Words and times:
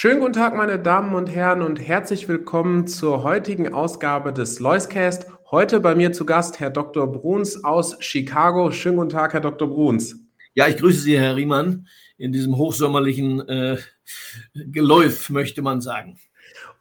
Schönen 0.00 0.20
guten 0.20 0.34
Tag, 0.34 0.54
meine 0.54 0.78
Damen 0.78 1.16
und 1.16 1.26
Herren, 1.26 1.60
und 1.60 1.80
herzlich 1.80 2.28
willkommen 2.28 2.86
zur 2.86 3.24
heutigen 3.24 3.74
Ausgabe 3.74 4.32
des 4.32 4.60
Loiscast. 4.60 5.26
Heute 5.50 5.80
bei 5.80 5.96
mir 5.96 6.12
zu 6.12 6.24
Gast 6.24 6.60
Herr 6.60 6.70
Dr. 6.70 7.10
Bruns 7.10 7.64
aus 7.64 7.96
Chicago. 7.98 8.70
Schönen 8.70 8.98
guten 8.98 9.08
Tag, 9.08 9.32
Herr 9.32 9.40
Dr. 9.40 9.66
Bruns. 9.66 10.14
Ja, 10.54 10.68
ich 10.68 10.76
grüße 10.76 11.00
Sie, 11.00 11.18
Herr 11.18 11.34
Riemann, 11.34 11.88
in 12.16 12.30
diesem 12.30 12.56
hochsommerlichen 12.56 13.40
äh, 13.48 13.78
Geläuf, 14.54 15.30
möchte 15.30 15.62
man 15.62 15.80
sagen. 15.80 16.20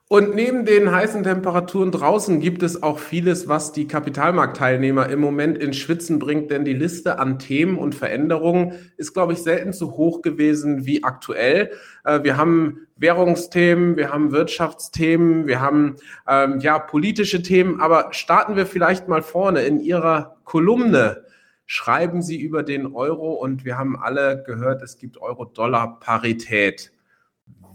Und 0.09 0.35
neben 0.35 0.63
den 0.63 0.89
heißen 0.89 1.23
Temperaturen 1.23 1.91
draußen 1.91 2.39
gibt 2.39 2.63
es 2.63 2.81
auch 2.81 2.97
vieles, 2.97 3.49
was 3.49 3.73
die 3.73 3.89
Kapitalmarktteilnehmer 3.89 5.09
im 5.09 5.19
Moment 5.19 5.57
in 5.57 5.73
Schwitzen 5.73 6.17
bringt, 6.17 6.49
denn 6.49 6.63
die 6.63 6.73
Liste 6.73 7.19
an 7.19 7.39
Themen 7.39 7.77
und 7.77 7.93
Veränderungen 7.93 8.71
ist, 8.95 9.13
glaube 9.13 9.33
ich, 9.33 9.39
selten 9.39 9.73
so 9.73 9.97
hoch 9.97 10.21
gewesen 10.21 10.85
wie 10.85 11.03
aktuell. 11.03 11.71
Äh, 12.05 12.23
wir 12.23 12.37
haben 12.37 12.87
Währungsthemen, 12.95 13.97
wir 13.97 14.13
haben 14.13 14.31
Wirtschaftsthemen, 14.31 15.45
wir 15.45 15.59
haben 15.59 15.97
ähm, 16.25 16.61
ja 16.61 16.79
politische 16.79 17.41
Themen, 17.41 17.81
aber 17.81 18.07
starten 18.11 18.55
wir 18.55 18.65
vielleicht 18.65 19.09
mal 19.09 19.21
vorne 19.21 19.63
in 19.63 19.81
Ihrer 19.81 20.37
Kolumne. 20.45 21.25
Schreiben 21.65 22.21
Sie 22.21 22.39
über 22.39 22.63
den 22.63 22.95
Euro 22.95 23.33
und 23.33 23.65
wir 23.65 23.77
haben 23.77 23.99
alle 24.01 24.41
gehört, 24.47 24.81
es 24.83 24.97
gibt 24.97 25.21
Euro-Dollar-Parität. 25.21 26.93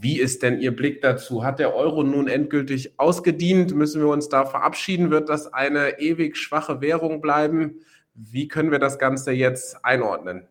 Wie 0.02 0.18
ist 0.18 0.42
denn 0.42 0.58
Ihr 0.58 0.74
Blick 0.74 1.00
dazu? 1.00 1.44
Hat 1.44 1.60
der 1.60 1.76
Euro 1.76 2.02
nun 2.02 2.26
endgültig 2.26 2.98
ausgedient? 2.98 3.72
Müssen 3.72 4.02
wir 4.02 4.08
uns 4.08 4.28
da 4.28 4.44
verabschieden? 4.44 5.12
Wird 5.12 5.28
das 5.28 5.52
eine 5.52 6.00
ewig 6.00 6.36
schwache 6.36 6.80
Währung 6.80 7.20
bleiben? 7.20 7.82
Wie 8.12 8.48
können 8.48 8.72
wir 8.72 8.80
das 8.80 8.98
Ganze 8.98 9.30
jetzt 9.30 9.84
einordnen? 9.84 10.48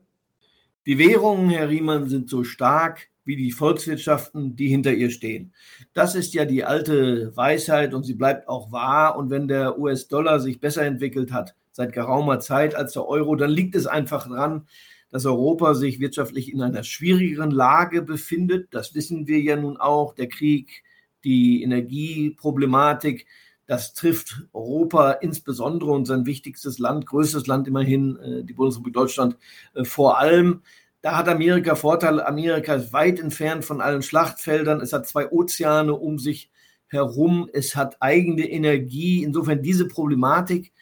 Die 0.86 0.98
Währungen, 0.98 1.50
Herr 1.50 1.68
Riemann, 1.68 2.08
sind 2.08 2.30
so 2.30 2.46
stark 2.46 3.10
wie 3.26 3.36
die 3.36 3.52
Volkswirtschaften, 3.52 4.56
die 4.56 4.70
hinter 4.70 4.94
ihr 4.94 5.10
stehen. 5.10 5.54
Das 5.94 6.16
ist 6.16 6.34
ja 6.34 6.46
die 6.46 6.64
alte 6.64 7.36
Weisheit 7.36 7.94
und 7.94 8.04
sie 8.04 8.16
bleibt 8.16 8.48
auch 8.48 8.72
wahr. 8.72 9.18
Und 9.18 9.32
wenn 9.32 9.50
der 9.50 9.78
US-Dollar 9.78 10.40
sich 10.40 10.62
besser 10.62 10.84
entwickelt 10.84 11.34
hat 11.34 11.56
seit 11.74 11.92
geraumer 11.92 12.40
Zeit 12.40 12.74
als 12.74 12.94
der 12.94 13.06
Euro, 13.06 13.36
dann 13.36 13.52
liegt 13.52 13.76
es 13.76 13.86
einfach 13.86 14.30
daran, 14.30 14.66
dass 15.12 15.26
Europa 15.26 15.74
sich 15.76 16.00
wirtschaftlich 16.00 16.52
in 16.52 16.62
einer 16.62 16.84
schwierigeren 16.84 17.52
Lage 17.52 18.02
befindet. 18.02 18.70
Das 18.72 18.96
wissen 18.96 19.28
wir 19.28 19.40
ja 19.42 19.58
nun 19.58 19.78
auch. 19.78 20.16
Der 20.16 20.30
Krieg, 20.30 20.84
die 21.24 21.62
Energieproblematik, 21.64 23.28
das 23.68 23.94
trifft 23.94 24.44
Europa 24.54 25.12
insbesondere 25.12 25.92
und 25.92 26.06
sein 26.06 26.26
wichtigstes 26.26 26.80
Land, 26.80 27.06
größtes 27.06 27.48
Land 27.48 27.68
immerhin, 27.68 28.18
äh, 28.18 28.44
die 28.44 28.54
Bundesrepublik 28.54 28.94
Deutschland, 28.94 29.38
äh, 29.74 29.84
vor 29.84 30.18
allem. 30.18 30.62
Da 31.02 31.18
hat 31.18 31.28
Amerika 31.28 31.76
Vorteile. 31.76 32.28
Amerika 32.28 32.76
ist 32.76 32.94
weit 32.94 33.20
entfernt 33.20 33.66
von 33.66 33.82
allen 33.82 34.04
Schlachtfeldern. 34.04 34.82
Es 34.82 34.94
hat 34.94 35.08
zwei 35.08 35.32
Ozeane 35.32 35.94
um 35.94 36.20
sich 36.20 36.52
herum. 36.88 37.50
Es 37.54 37.76
hat 37.76 37.98
eigene 38.02 38.50
Energie. 38.50 39.24
Insofern 39.24 39.64
diese 39.64 39.88
Problematik, 39.88 40.74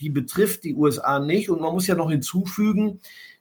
die 0.00 0.10
betrifft 0.10 0.64
die 0.64 0.74
USA 0.74 1.20
nicht. 1.20 1.48
Und 1.48 1.60
man 1.60 1.74
muss 1.74 1.86
ja 1.86 1.94
noch 1.94 2.10
hinzufügen, 2.10 3.00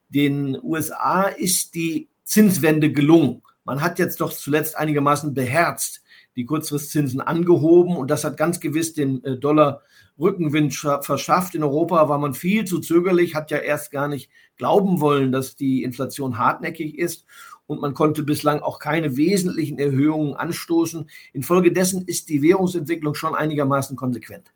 den 0.10 0.58
USA 0.62 1.24
ist 1.24 1.76
die 1.76 2.10
Zinswende 2.24 2.92
gelungen. 2.92 3.42
Man 3.64 3.82
hat 3.82 4.00
jetzt 4.00 4.22
doch 4.22 4.32
zuletzt 4.32 4.78
einigermaßen 4.78 5.34
beherzt 5.34 6.02
die 6.38 6.46
Kurzfristzinsen 6.46 7.20
angehoben 7.20 7.98
und 7.98 8.12
das 8.12 8.24
hat 8.24 8.38
ganz 8.38 8.60
gewiss 8.60 8.94
den 8.94 9.24
äh, 9.24 9.38
Dollar 9.38 9.82
Rückenwind 10.20 10.74
verschafft. 10.74 11.56
In 11.56 11.64
Europa 11.64 12.10
war 12.10 12.18
man 12.18 12.34
viel 12.34 12.66
zu 12.66 12.80
zögerlich, 12.80 13.36
hat 13.36 13.52
ja 13.52 13.58
erst 13.58 13.92
gar 13.92 14.08
nicht 14.08 14.30
glauben 14.56 15.00
wollen, 15.02 15.32
dass 15.32 15.56
die 15.56 15.84
Inflation 15.84 16.38
hartnäckig 16.38 16.98
ist 16.98 17.26
und 17.66 17.82
man 17.82 17.94
konnte 17.94 18.24
bislang 18.24 18.62
auch 18.62 18.80
keine 18.80 19.18
wesentlichen 19.18 19.78
Erhöhungen 19.78 20.36
anstoßen. 20.36 21.10
Infolgedessen 21.34 22.04
ist 22.06 22.30
die 22.30 22.42
Währungsentwicklung 22.42 23.14
schon 23.14 23.36
einigermaßen 23.36 23.96
konsequent. 23.96 24.54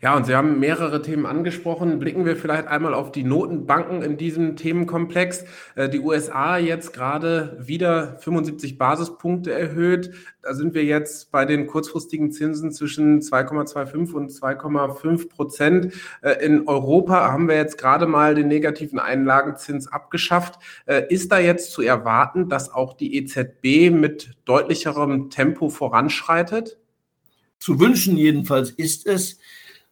Ja, 0.00 0.14
und 0.16 0.26
Sie 0.26 0.34
haben 0.34 0.60
mehrere 0.60 1.00
Themen 1.00 1.24
angesprochen. 1.24 1.98
Blicken 1.98 2.26
wir 2.26 2.36
vielleicht 2.36 2.68
einmal 2.68 2.92
auf 2.92 3.10
die 3.10 3.24
Notenbanken 3.24 4.02
in 4.02 4.16
diesem 4.16 4.56
Themenkomplex. 4.56 5.44
Äh, 5.76 5.88
die 5.88 6.00
USA 6.00 6.58
jetzt 6.58 6.92
gerade 6.92 7.56
wieder 7.58 8.18
75 8.18 8.76
Basispunkte 8.76 9.52
erhöht. 9.52 10.12
Da 10.42 10.52
sind 10.52 10.74
wir 10.74 10.84
jetzt 10.84 11.32
bei 11.32 11.46
den 11.46 11.66
kurzfristigen 11.66 12.32
Zinsen 12.32 12.70
zwischen 12.70 13.22
2,25 13.22 14.12
und 14.12 14.30
2,5 14.30 15.30
Prozent. 15.30 15.94
Äh, 16.20 16.44
in 16.44 16.68
Europa 16.68 17.32
haben 17.32 17.48
wir 17.48 17.56
jetzt 17.56 17.78
gerade 17.78 18.06
mal 18.06 18.34
den 18.34 18.48
negativen 18.48 18.98
Einlagenzins 18.98 19.88
abgeschafft. 19.88 20.58
Äh, 20.84 21.04
ist 21.08 21.32
da 21.32 21.38
jetzt 21.38 21.72
zu 21.72 21.80
erwarten, 21.80 22.50
dass 22.50 22.70
auch 22.70 22.92
die 22.92 23.16
EZB 23.16 23.90
mit 23.90 24.32
deutlicherem 24.44 25.30
Tempo 25.30 25.70
voranschreitet? 25.70 26.78
Zu 27.58 27.80
wünschen 27.80 28.18
jedenfalls 28.18 28.70
ist 28.70 29.06
es, 29.06 29.38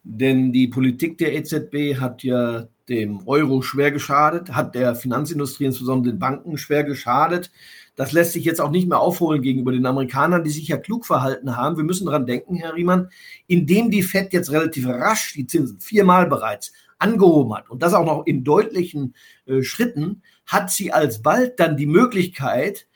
denn 0.03 0.51
die 0.51 0.67
Politik 0.67 1.17
der 1.17 1.33
EZB 1.33 1.99
hat 1.99 2.23
ja 2.23 2.67
dem 2.89 3.25
Euro 3.27 3.61
schwer 3.61 3.91
geschadet, 3.91 4.53
hat 4.53 4.75
der 4.75 4.95
Finanzindustrie, 4.95 5.65
insbesondere 5.65 6.13
den 6.13 6.19
Banken, 6.19 6.57
schwer 6.57 6.83
geschadet. 6.83 7.51
Das 7.95 8.11
lässt 8.11 8.33
sich 8.33 8.43
jetzt 8.43 8.59
auch 8.59 8.71
nicht 8.71 8.89
mehr 8.89 8.99
aufholen 8.99 9.41
gegenüber 9.41 9.71
den 9.71 9.85
Amerikanern, 9.85 10.43
die 10.43 10.49
sich 10.49 10.67
ja 10.67 10.77
klug 10.77 11.05
verhalten 11.05 11.55
haben. 11.55 11.77
Wir 11.77 11.85
müssen 11.85 12.05
daran 12.05 12.25
denken, 12.25 12.55
Herr 12.55 12.75
Riemann, 12.75 13.09
indem 13.47 13.91
die 13.91 14.03
FED 14.03 14.33
jetzt 14.33 14.51
relativ 14.51 14.87
rasch 14.87 15.33
die 15.33 15.47
Zinsen 15.47 15.79
viermal 15.79 16.27
bereits 16.27 16.73
angehoben 16.99 17.55
hat 17.55 17.69
und 17.69 17.81
das 17.83 17.93
auch 17.93 18.05
noch 18.05 18.25
in 18.25 18.43
deutlichen 18.43 19.13
äh, 19.45 19.61
Schritten, 19.61 20.21
hat 20.45 20.71
sie 20.71 20.91
alsbald 20.91 21.59
dann 21.59 21.77
die 21.77 21.85
Möglichkeit, 21.85 22.87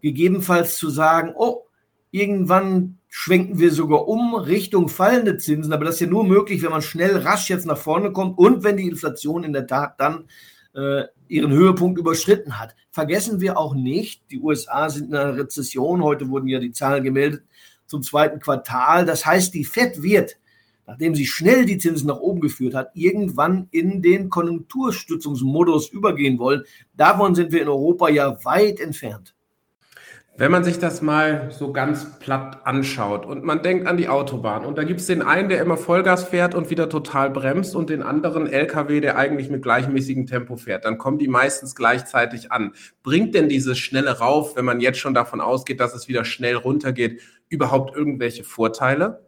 gegebenenfalls 0.00 0.76
zu 0.78 0.90
sagen, 0.90 1.32
oh, 1.36 1.67
irgendwann 2.10 2.98
schwenken 3.08 3.58
wir 3.58 3.72
sogar 3.72 4.06
um 4.06 4.34
Richtung 4.34 4.88
fallende 4.88 5.38
Zinsen. 5.38 5.72
Aber 5.72 5.84
das 5.84 5.94
ist 5.94 6.00
ja 6.00 6.06
nur 6.06 6.24
möglich, 6.24 6.62
wenn 6.62 6.70
man 6.70 6.82
schnell, 6.82 7.16
rasch 7.16 7.48
jetzt 7.48 7.66
nach 7.66 7.78
vorne 7.78 8.12
kommt 8.12 8.38
und 8.38 8.64
wenn 8.64 8.76
die 8.76 8.88
Inflation 8.88 9.44
in 9.44 9.52
der 9.52 9.66
Tat 9.66 9.98
dann 9.98 10.24
äh, 10.74 11.04
ihren 11.28 11.52
Höhepunkt 11.52 11.98
überschritten 11.98 12.58
hat. 12.58 12.74
Vergessen 12.90 13.40
wir 13.40 13.58
auch 13.58 13.74
nicht, 13.74 14.30
die 14.30 14.40
USA 14.40 14.88
sind 14.88 15.08
in 15.08 15.16
einer 15.16 15.36
Rezession. 15.36 16.02
Heute 16.02 16.28
wurden 16.28 16.48
ja 16.48 16.58
die 16.58 16.72
Zahlen 16.72 17.04
gemeldet 17.04 17.42
zum 17.86 18.02
zweiten 18.02 18.40
Quartal. 18.40 19.06
Das 19.06 19.24
heißt, 19.24 19.54
die 19.54 19.64
FED 19.64 20.02
wird, 20.02 20.36
nachdem 20.86 21.14
sie 21.14 21.26
schnell 21.26 21.64
die 21.64 21.78
Zinsen 21.78 22.08
nach 22.08 22.20
oben 22.20 22.40
geführt 22.40 22.74
hat, 22.74 22.90
irgendwann 22.94 23.68
in 23.70 24.02
den 24.02 24.30
Konjunkturstützungsmodus 24.30 25.88
übergehen 25.88 26.38
wollen. 26.38 26.64
Davon 26.94 27.34
sind 27.34 27.52
wir 27.52 27.62
in 27.62 27.68
Europa 27.68 28.08
ja 28.08 28.42
weit 28.44 28.80
entfernt. 28.80 29.34
Wenn 30.40 30.52
man 30.52 30.62
sich 30.62 30.78
das 30.78 31.02
mal 31.02 31.50
so 31.50 31.72
ganz 31.72 32.20
platt 32.20 32.64
anschaut 32.64 33.26
und 33.26 33.42
man 33.42 33.60
denkt 33.60 33.88
an 33.88 33.96
die 33.96 34.08
Autobahn 34.08 34.64
und 34.64 34.78
da 34.78 34.84
gibt 34.84 35.00
es 35.00 35.06
den 35.06 35.20
einen, 35.20 35.48
der 35.48 35.60
immer 35.60 35.76
Vollgas 35.76 36.22
fährt 36.22 36.54
und 36.54 36.70
wieder 36.70 36.88
total 36.88 37.30
bremst 37.30 37.74
und 37.74 37.90
den 37.90 38.04
anderen 38.04 38.46
LKW, 38.46 39.00
der 39.00 39.18
eigentlich 39.18 39.50
mit 39.50 39.62
gleichmäßigem 39.62 40.26
Tempo 40.26 40.54
fährt, 40.54 40.84
dann 40.84 40.96
kommen 40.96 41.18
die 41.18 41.26
meistens 41.26 41.74
gleichzeitig 41.74 42.52
an. 42.52 42.70
Bringt 43.02 43.34
denn 43.34 43.48
dieses 43.48 43.78
schnelle 43.78 44.20
Rauf, 44.20 44.54
wenn 44.54 44.64
man 44.64 44.78
jetzt 44.78 45.00
schon 45.00 45.12
davon 45.12 45.40
ausgeht, 45.40 45.80
dass 45.80 45.92
es 45.92 46.06
wieder 46.06 46.24
schnell 46.24 46.54
runtergeht, 46.54 47.20
überhaupt 47.48 47.96
irgendwelche 47.96 48.44
Vorteile? 48.44 49.27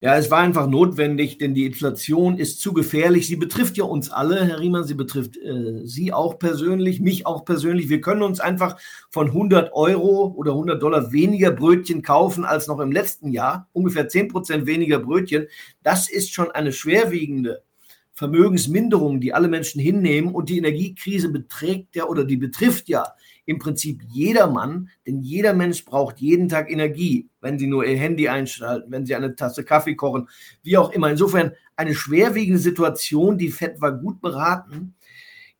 Ja, 0.00 0.16
es 0.16 0.30
war 0.30 0.38
einfach 0.38 0.68
notwendig, 0.68 1.38
denn 1.38 1.54
die 1.54 1.66
Inflation 1.66 2.38
ist 2.38 2.60
zu 2.60 2.72
gefährlich. 2.72 3.26
Sie 3.26 3.34
betrifft 3.34 3.76
ja 3.76 3.82
uns 3.82 4.10
alle, 4.10 4.44
Herr 4.44 4.60
Riemann, 4.60 4.84
sie 4.84 4.94
betrifft 4.94 5.36
äh, 5.36 5.84
Sie 5.84 6.12
auch 6.12 6.38
persönlich, 6.38 7.00
mich 7.00 7.26
auch 7.26 7.44
persönlich. 7.44 7.88
Wir 7.88 8.00
können 8.00 8.22
uns 8.22 8.38
einfach 8.38 8.78
von 9.10 9.26
100 9.26 9.72
Euro 9.72 10.32
oder 10.36 10.52
100 10.52 10.80
Dollar 10.80 11.10
weniger 11.10 11.50
Brötchen 11.50 12.02
kaufen 12.02 12.44
als 12.44 12.68
noch 12.68 12.78
im 12.78 12.92
letzten 12.92 13.32
Jahr. 13.32 13.68
Ungefähr 13.72 14.08
10 14.08 14.28
Prozent 14.28 14.66
weniger 14.66 15.00
Brötchen. 15.00 15.48
Das 15.82 16.08
ist 16.08 16.32
schon 16.32 16.52
eine 16.52 16.72
schwerwiegende 16.72 17.64
Vermögensminderung, 18.12 19.20
die 19.20 19.34
alle 19.34 19.48
Menschen 19.48 19.80
hinnehmen. 19.80 20.32
Und 20.32 20.48
die 20.48 20.58
Energiekrise 20.58 21.28
beträgt 21.28 21.96
ja 21.96 22.04
oder 22.04 22.24
die 22.24 22.36
betrifft 22.36 22.88
ja 22.88 23.04
im 23.48 23.58
Prinzip 23.58 24.02
jedermann, 24.10 24.90
denn 25.06 25.22
jeder 25.22 25.54
Mensch 25.54 25.86
braucht 25.86 26.18
jeden 26.18 26.50
Tag 26.50 26.70
Energie, 26.70 27.30
wenn 27.40 27.58
sie 27.58 27.66
nur 27.66 27.86
ihr 27.86 27.96
Handy 27.96 28.28
einschalten, 28.28 28.92
wenn 28.92 29.06
sie 29.06 29.14
eine 29.14 29.36
Tasse 29.36 29.64
Kaffee 29.64 29.94
kochen, 29.94 30.28
wie 30.62 30.76
auch 30.76 30.90
immer. 30.90 31.08
Insofern 31.10 31.52
eine 31.74 31.94
schwerwiegende 31.94 32.60
Situation. 32.60 33.38
Die 33.38 33.48
FED 33.48 33.80
war 33.80 33.92
gut 33.92 34.20
beraten, 34.20 34.96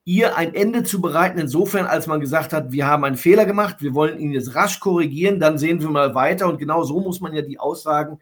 ihr 0.04 0.36
ein 0.36 0.54
Ende 0.54 0.82
zu 0.82 1.00
bereiten, 1.00 1.38
insofern, 1.38 1.86
als 1.86 2.06
man 2.06 2.20
gesagt 2.20 2.52
hat, 2.52 2.72
wir 2.72 2.86
haben 2.86 3.04
einen 3.04 3.16
Fehler 3.16 3.46
gemacht, 3.46 3.76
wir 3.80 3.94
wollen 3.94 4.18
ihn 4.18 4.32
jetzt 4.32 4.54
rasch 4.54 4.80
korrigieren, 4.80 5.40
dann 5.40 5.56
sehen 5.56 5.80
wir 5.80 5.88
mal 5.88 6.14
weiter. 6.14 6.46
Und 6.46 6.58
genau 6.58 6.82
so 6.84 7.00
muss 7.00 7.22
man 7.22 7.34
ja 7.34 7.40
die 7.40 7.58
Aussagen 7.58 8.18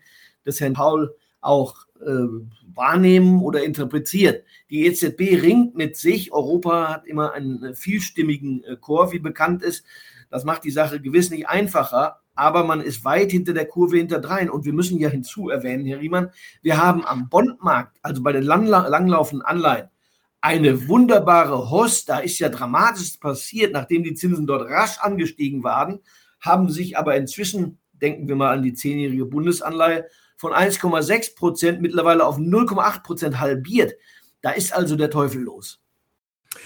des 0.47 0.61
Herrn 0.61 0.75
Paul 0.75 1.13
auch 1.47 1.87
äh, 2.01 2.27
wahrnehmen 2.75 3.43
oder 3.43 3.65
interpretieren. 3.65 4.37
Die 4.71 4.87
EZB 4.87 5.43
ringt 5.43 5.77
mit 5.77 5.97
sich. 5.97 6.33
Europa 6.33 6.89
hat 6.93 7.07
immer 7.07 7.33
einen 7.33 7.63
äh, 7.63 7.75
vielstimmigen 7.75 8.65
äh, 8.65 8.77
Chor, 8.77 9.13
wie 9.13 9.19
bekannt 9.19 9.63
ist. 9.63 9.85
Das 10.31 10.45
macht 10.45 10.65
die 10.65 10.71
Sache 10.71 11.01
gewiss 11.01 11.31
nicht 11.31 11.49
einfacher, 11.49 12.21
aber 12.35 12.65
man 12.65 12.81
ist 12.81 13.05
weit 13.05 13.31
hinter 13.31 13.55
der 13.55 13.67
Kurve 13.67 13.97
hinterdrein. 13.97 14.51
Und 14.51 14.65
wir 14.65 14.73
müssen 14.73 14.99
ja 14.99 15.09
hinzu 15.09 15.49
erwähnen, 15.49 15.87
Herr 15.87 16.01
Riemann, 16.01 16.31
wir 16.63 16.77
haben 16.77 17.07
am 17.07 17.29
Bondmarkt, 17.29 17.97
also 18.03 18.23
bei 18.23 18.33
den 18.33 18.43
langla 18.43 18.89
langlaufenden 18.89 19.47
Anleihen, 19.47 19.89
eine 20.41 20.89
wunderbare 20.89 21.71
Host. 21.71 22.09
Da 22.09 22.19
ist 22.19 22.39
ja 22.39 22.49
dramatisch 22.49 23.17
passiert, 23.19 23.73
nachdem 23.73 24.03
die 24.03 24.15
Zinsen 24.15 24.47
dort 24.47 24.69
rasch 24.69 24.99
angestiegen 24.99 25.65
waren, 25.65 26.01
haben 26.41 26.69
sich 26.69 26.99
aber 26.99 27.17
inzwischen, 27.17 27.79
denken 28.01 28.29
wir 28.29 28.37
mal 28.37 28.53
an 28.53 28.63
die 28.63 28.75
zehnjährige 28.75 29.27
Bundesanleihe, 29.27 30.07
von 30.37 30.53
1,6 30.53 31.35
Prozent 31.35 31.81
mittlerweile 31.81 32.27
auf 32.27 32.39
0,8 32.39 33.03
Prozent 33.03 33.41
halbiert. 33.41 33.95
Da 34.43 34.51
ist 34.51 34.75
also 34.75 34.97
der 34.97 35.11
Teufel 35.11 35.43
los. 35.43 35.81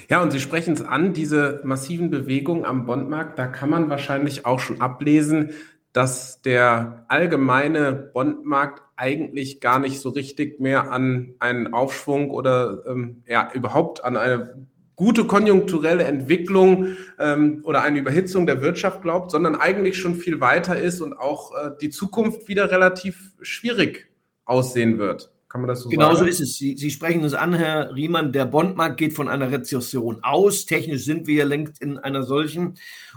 Ja, 0.09 0.23
und 0.23 0.31
Sie 0.31 0.41
sprechen 0.41 0.75
es 0.75 0.83
an, 0.83 1.13
diese 1.13 1.61
massiven 1.65 2.11
Bewegungen 2.11 2.65
am 2.65 2.87
Bondmarkt, 2.87 3.39
da 3.39 3.47
kann 3.47 3.71
man 3.71 3.91
wahrscheinlich 3.91 4.47
auch 4.47 4.61
schon 4.61 4.81
ablesen, 4.81 5.51
dass 5.93 6.41
der 6.43 7.05
allgemeine 7.09 7.93
Bondmarkt 7.93 8.83
eigentlich 8.97 9.61
gar 9.61 9.79
nicht 9.81 10.01
so 10.01 10.11
richtig 10.11 10.61
mehr 10.61 10.93
an 10.93 11.35
einen 11.41 11.73
Aufschwung 11.73 12.31
oder 12.31 12.85
ähm, 12.87 13.23
ja, 13.27 13.51
überhaupt 13.53 14.05
an 14.05 14.17
eine 14.17 14.67
gute 15.01 15.25
konjunkturelle 15.25 16.05
Entwicklung 16.05 16.89
ähm, 17.19 17.63
oder 17.65 17.81
eine 17.81 18.01
Überhitzung 18.01 18.45
der 18.45 18.61
Wirtschaft 18.61 19.01
glaubt, 19.01 19.31
sondern 19.31 19.57
eigentlich 19.57 19.97
schon 19.97 20.15
viel 20.15 20.43
weiter 20.43 20.79
ist 20.79 21.01
und 21.01 21.15
auch 21.15 21.53
äh, 21.57 21.71
die 21.81 21.89
Zukunft 21.89 22.49
wieder 22.49 22.71
relativ 22.71 23.33
schwierig 23.41 24.11
aussehen 24.45 24.99
wird. 24.99 25.33
Kann 25.49 25.63
man 25.63 25.69
das 25.69 25.81
so 25.81 25.89
genau 25.89 26.15
sagen? 26.15 26.17
Genau 26.17 26.25
so 26.25 26.31
ist 26.31 26.41
es. 26.41 26.59
Sie, 26.59 26.77
Sie 26.77 26.91
sprechen 26.91 27.25
es 27.25 27.33
an, 27.33 27.55
Herr 27.55 27.93
Riemann. 27.95 28.31
Der 28.31 28.45
Bondmarkt 28.45 28.99
geht 28.99 29.15
von 29.15 29.29
einer 29.29 29.51
Rezession 29.51 30.23
aus. 30.23 30.67
Technisch 30.67 31.05
sind 31.07 31.27
wir 31.27 31.35
ja 31.35 31.45
längst 31.45 31.81
in 31.83 31.99
einer 31.99 32.23
solchen. 32.23 32.75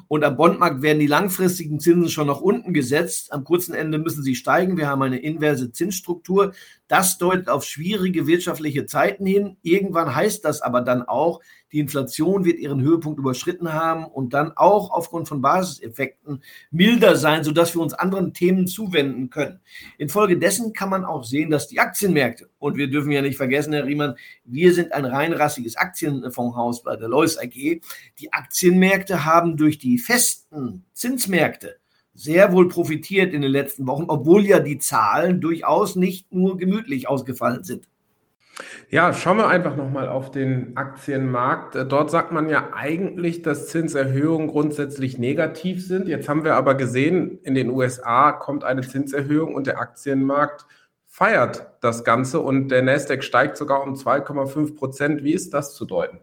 Und 0.08 0.24
am 0.24 0.38
Bondmarkt 0.38 0.82
werden 0.82 1.00
die 1.00 1.08
langfristigen 1.08 1.80
Zinsen 1.80 2.10
schon 2.10 2.28
nach 2.28 2.42
unten 2.42 2.74
gesetzt. 2.74 3.32
Am 3.34 3.44
kurzen 3.44 3.76
Ende 3.76 4.00
müssen 4.00 4.24
sie 4.24 4.36
steigen. 4.36 4.78
Wir 4.78 4.88
haben 4.88 5.04
eine 5.04 5.20
inverse 5.20 5.72
Zinsstruktur. 5.74 6.54
Das 6.88 7.20
deutet 7.20 7.50
auf 7.50 7.66
schwierige 7.66 8.26
wirtschaftliche 8.26 8.88
Zeiten 8.88 9.28
hin. 9.28 9.58
Irgendwann 9.62 10.16
heißt 10.16 10.44
das 10.44 10.62
aber 10.62 10.82
dann 10.82 11.04
auch, 11.04 11.42
die 11.74 11.80
Inflation 11.80 12.46
wird 12.46 12.60
ihren 12.60 12.82
Höhepunkt 12.82 13.20
überschritten 13.20 13.74
haben 13.74 14.06
und 14.06 14.34
dann 14.34 14.52
auch 14.56 14.92
aufgrund 14.92 15.28
von 15.28 15.42
Basiseffekten 15.42 16.44
milder 16.72 17.16
sein, 17.16 17.44
sodass 17.44 17.76
wir 17.76 17.82
uns 17.82 17.94
anderen 17.94 18.34
Themen 18.34 18.68
zuwenden 18.68 19.32
können. 19.32 19.60
Infolgedessen 19.98 20.72
kann 20.72 20.90
man 20.90 21.04
auch 21.04 21.24
sehen, 21.24 21.50
dass 21.50 21.68
die 21.68 21.80
Aktienmärkte, 21.80 22.50
und 22.60 22.78
wir 22.78 22.90
dürfen 22.90 23.12
ja 23.12 23.24
nicht 23.24 23.38
vergessen, 23.38 23.74
Herr 23.74 23.86
Riemann, 23.86 24.16
wir 24.46 24.74
sind 24.74 24.94
ein 24.94 25.06
reinrassiges 25.06 25.76
Aktienfondshaus 25.76 26.84
bei 26.84 26.96
der 26.96 27.10
Lois 27.10 27.38
AG. 27.38 27.82
Die 28.20 28.32
Aktienmärkte 28.32 29.26
haben 29.26 29.58
durch 29.58 29.80
die 29.80 29.98
festen 29.98 30.86
Zinsmärkte 30.94 31.78
sehr 32.14 32.54
wohl 32.54 32.68
profitiert 32.68 33.34
in 33.34 33.42
den 33.42 33.52
letzten 33.52 33.88
Wochen, 33.88 34.06
obwohl 34.08 34.46
ja 34.46 34.60
die 34.60 34.78
Zahlen 34.78 35.42
durchaus 35.42 35.96
nicht 35.96 36.32
nur 36.32 36.58
gemütlich 36.58 37.08
ausgefallen 37.10 37.64
sind. 37.64 37.88
Ja, 38.90 39.14
schauen 39.14 39.38
wir 39.38 39.48
einfach 39.48 39.76
nochmal 39.76 40.08
auf 40.08 40.30
den 40.30 40.78
Aktienmarkt. 40.78 41.76
Äh, 41.76 41.86
dort 41.86 42.12
sagt 42.12 42.32
man 42.32 42.50
ja 42.50 42.70
eigentlich, 42.74 43.42
dass 43.42 43.68
Zinserhöhungen 43.68 44.48
grundsätzlich 44.48 45.18
negativ 45.18 45.86
sind. 45.86 46.08
Jetzt 46.08 46.30
haben 46.30 46.44
wir 46.44 46.56
aber 46.56 46.76
gesehen, 46.76 47.40
in 47.44 47.56
den 47.56 47.70
USA 47.72 48.32
kommt 48.32 48.64
eine 48.64 48.82
Zinserhöhung 48.82 49.56
und 49.56 49.68
der 49.68 49.80
Aktienmarkt 49.80 50.66
feiert 51.08 51.68
das 51.82 52.04
Ganze 52.04 52.40
und 52.40 52.70
der 52.70 52.82
Nasdaq 52.82 53.24
steigt 53.24 53.58
sogar 53.58 53.84
um 53.84 53.96
2,5 53.96 54.76
Prozent. 54.76 55.24
Wie 55.24 55.34
ist 55.34 55.54
das 55.54 55.76
zu 55.76 55.86
deuten? 55.86 56.20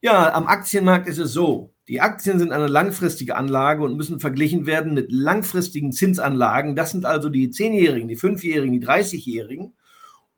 Ja, 0.00 0.34
am 0.34 0.46
Aktienmarkt 0.46 1.08
ist 1.08 1.18
es 1.18 1.32
so. 1.32 1.72
Die 1.88 2.00
Aktien 2.00 2.38
sind 2.38 2.52
eine 2.52 2.66
langfristige 2.66 3.36
Anlage 3.36 3.82
und 3.82 3.96
müssen 3.96 4.20
verglichen 4.20 4.66
werden 4.66 4.94
mit 4.94 5.12
langfristigen 5.12 5.92
Zinsanlagen. 5.92 6.76
Das 6.76 6.90
sind 6.90 7.04
also 7.04 7.28
die 7.28 7.48
10-Jährigen, 7.48 8.08
die 8.08 8.16
5-Jährigen, 8.16 8.80
die 8.80 8.86
30-Jährigen. 8.86 9.74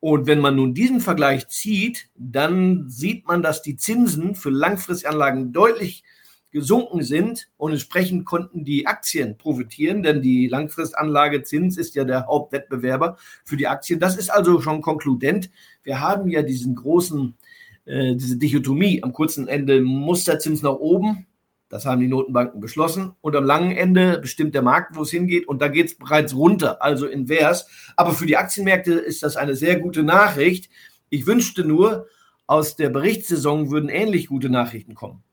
Und 0.07 0.25
wenn 0.25 0.39
man 0.39 0.55
nun 0.55 0.73
diesen 0.73 1.01
Vergleich 1.01 1.49
zieht, 1.49 2.07
dann 2.15 2.87
sieht 2.87 3.27
man, 3.27 3.43
dass 3.43 3.61
die 3.61 3.75
Zinsen 3.75 4.35
für 4.35 4.49
Langfristanlagen 4.49 5.51
deutlich 5.51 6.05
gesunken 6.49 7.03
sind 7.03 7.49
und 7.57 7.73
entsprechend 7.73 8.23
konnten 8.23 8.63
die 8.63 8.87
Aktien 8.87 9.37
profitieren, 9.37 10.03
denn 10.03 10.21
die 10.21 10.47
Langfristanlage 10.47 11.43
Zins 11.43 11.75
ist 11.75 11.93
ja 11.93 12.05
der 12.05 12.25
Hauptwettbewerber 12.25 13.17
für 13.43 13.57
die 13.57 13.67
Aktien. 13.67 13.99
Das 13.99 14.15
ist 14.15 14.29
also 14.29 14.61
schon 14.61 14.81
konkludent. 14.81 15.49
Wir 15.83 15.99
haben 15.99 16.29
ja 16.29 16.41
diesen 16.41 16.75
großen 16.75 17.35
äh, 17.83 18.15
diese 18.15 18.37
Dichotomie 18.37 19.03
am 19.03 19.11
kurzen 19.11 19.49
Ende 19.49 19.81
muss 19.81 20.23
der 20.23 20.39
Zins 20.39 20.61
nach 20.61 20.75
oben, 20.75 21.27
das 21.69 21.85
haben 21.85 22.01
die 22.01 22.07
Notenbanken 22.07 22.61
beschlossen, 22.61 23.13
und 23.21 23.35
am 23.35 23.43
langen 23.43 23.71
Ende 23.71 24.19
bestimmt 24.19 24.55
der 24.55 24.61
Markt, 24.61 24.95
wo 24.95 25.01
es 25.01 25.11
hingeht, 25.11 25.47
und 25.47 25.61
da 25.61 25.67
geht 25.67 25.87
es 25.87 25.97
bereits 25.97 26.35
runter, 26.35 26.81
also 26.81 27.07
invers. 27.07 27.67
Aber 27.95 28.13
für 28.13 28.25
die 28.25 28.37
Aktienmärkte 28.37 28.93
ist 28.93 29.23
das 29.23 29.35
eine 29.35 29.55
sehr 29.55 29.79
gute 29.79 30.03
Nachricht. 30.03 30.69
Ich 31.09 31.27
wünschte 31.27 31.65
nur, 31.65 32.07
aus 32.47 32.77
der 32.77 32.89
Berichtssaison 32.89 33.69
würden 33.69 33.89
ähnlich 33.89 34.27
gute 34.27 34.49
Nachrichten 34.49 34.95
kommen. 34.95 35.23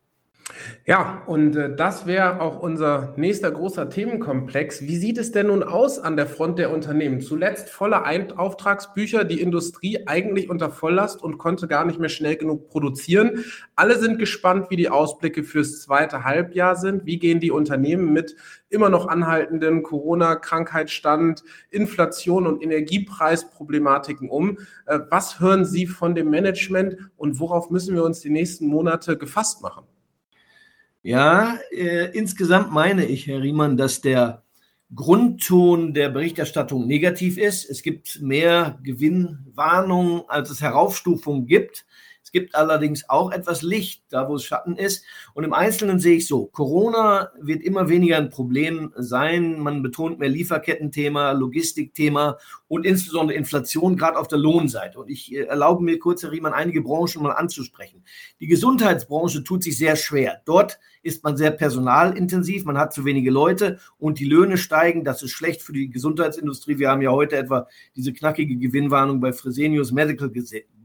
Ja, 0.87 1.22
und 1.26 1.56
äh, 1.56 1.75
das 1.75 2.06
wäre 2.06 2.40
auch 2.40 2.61
unser 2.61 3.14
nächster 3.16 3.50
großer 3.50 3.88
Themenkomplex. 3.88 4.82
Wie 4.82 4.96
sieht 4.96 5.19
es 5.19 5.32
denn 5.32 5.46
nun 5.46 5.62
aus 5.62 5.99
an 5.99 6.16
der 6.16 6.26
Front 6.26 6.58
der 6.58 6.70
Unternehmen? 6.72 7.20
Zuletzt 7.20 7.70
volle 7.70 8.05
Ein 8.05 8.32
Auftragsbücher, 8.32 9.25
die 9.25 9.40
Industrie 9.40 10.06
eigentlich 10.06 10.50
unter 10.50 10.70
Volllast 10.70 11.22
und 11.22 11.38
konnte 11.38 11.69
gar 11.69 11.84
nicht 11.84 11.99
mehr 11.99 12.08
schnell 12.08 12.37
genug 12.37 12.69
produzieren. 12.69 13.44
Alle 13.76 13.99
sind 13.99 14.19
gespannt, 14.19 14.66
wie 14.70 14.76
die 14.76 14.90
Ausblicke 14.90 15.43
fürs 15.43 15.81
zweite 15.81 16.25
Halbjahr 16.25 16.76
sind. 16.76 17.06
Wie 17.06 17.19
gehen 17.19 17.40
die 17.40 17.50
Unternehmen 17.50 18.12
mit 18.12 18.37
immer 18.69 18.90
noch 18.90 19.08
anhaltenden 19.08 19.82
Corona-Krankheitsstand, 19.82 21.44
Inflation 21.70 22.46
und 22.46 22.62
Energiepreisproblematiken 22.62 24.28
um? 24.28 24.58
Äh, 24.87 25.00
was 25.11 25.40
hören 25.40 25.64
Sie 25.64 25.87
von 25.87 26.14
dem 26.14 26.31
Management 26.31 26.96
und 27.16 27.40
worauf 27.40 27.70
müssen 27.70 27.94
wir 27.94 28.05
uns 28.05 28.20
die 28.20 28.31
nächsten 28.31 28.66
Monate 28.66 29.16
gefasst 29.16 29.62
machen? 29.62 29.84
Ja, 31.06 31.58
äh, 31.70 32.16
insgesamt 32.16 32.72
meine 32.72 33.04
ich, 33.04 33.26
Herr 33.26 33.42
Riemann, 33.42 33.76
dass 33.76 34.00
der 34.00 34.42
Grundton 34.94 35.92
der 35.92 36.08
Berichterstattung 36.08 36.87
negativ 36.87 37.37
ist. 37.37 37.68
Es 37.68 37.82
gibt 37.82 38.23
mehr 38.23 38.78
Gewinnwarnungen, 38.82 40.23
als 40.28 40.49
es 40.49 40.62
Heraufstufungen 40.62 41.46
gibt 41.46 41.84
gibt 42.33 42.54
allerdings 42.54 43.09
auch 43.09 43.31
etwas 43.31 43.62
Licht, 43.62 44.02
da 44.11 44.28
wo 44.28 44.35
es 44.35 44.45
Schatten 44.45 44.76
ist. 44.76 45.04
Und 45.35 45.45
im 45.45 45.52
Einzelnen 45.54 46.00
sehe 46.00 46.16
ich 46.16 46.26
so, 46.26 46.47
Corona 46.47 47.31
wird 47.40 47.62
immer 47.62 47.88
weniger 47.88 48.19
ein 48.19 48.28
Problem 48.28 48.93
sein. 48.97 49.61
Man 49.61 49.83
betont 49.83 50.19
mehr 50.19 50.28
Lieferkettenthema, 50.28 51.33
Logistikthema 51.33 52.37
und 52.69 52.85
insbesondere 52.85 53.38
Inflation, 53.38 53.97
gerade 53.97 54.19
auf 54.19 54.28
der 54.28 54.38
Lohnseite. 54.38 54.99
Und 54.99 55.09
ich 55.09 55.33
äh, 55.33 55.45
erlaube 55.45 55.85
mir 55.85 55.99
kurz, 55.99 56.23
Herr 56.23 56.33
Riemann, 56.33 56.52
einige 56.52 56.83
Branchen 56.83 57.23
mal 57.23 57.33
anzusprechen. 57.33 58.04
Die 58.40 58.49
Gesundheitsbranche 58.49 59.45
tut 59.45 59.62
sich 59.62 59.78
sehr 59.78 59.97
schwer. 59.97 60.43
Dort 60.45 60.81
ist 61.04 61.23
man 61.23 61.37
sehr 61.37 61.50
personalintensiv, 61.50 62.64
man 62.64 62.78
hat 62.78 62.93
zu 62.93 63.04
wenige 63.04 63.31
Leute 63.31 63.78
und 63.99 64.19
die 64.19 64.25
Löhne 64.25 64.57
steigen. 64.57 65.04
Das 65.04 65.23
ist 65.23 65.31
schlecht 65.31 65.62
für 65.62 65.73
die 65.73 65.90
Gesundheitsindustrie. 65.90 66.78
Wir 66.78 66.90
haben 66.90 67.02
ja 67.02 67.11
heute 67.11 67.37
etwa 67.37 67.69
diese 67.95 68.12
knackige 68.12 68.57
Gewinnwarnung 68.57 69.21
bei 69.21 69.33
Fresenius 69.33 69.93
Medical 69.93 70.31